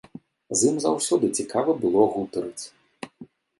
З 0.61 0.63
ім 0.69 0.79
заўсёды 0.85 1.29
цікава 1.41 1.77
было 1.85 2.09
гутарыць. 2.17 2.65